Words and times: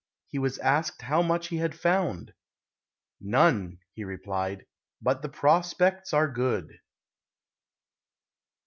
He 0.25 0.39
was 0.39 0.57
asked 0.57 1.03
how 1.03 1.21
much 1.21 1.49
he 1.49 1.57
had 1.57 1.79
found. 1.79 2.33
"None," 3.21 3.77
he 3.93 4.03
replied, 4.03 4.65
"but 4.99 5.21
the 5.21 5.29
prospects 5.29 6.11
are 6.11 6.27
good." 6.27 6.79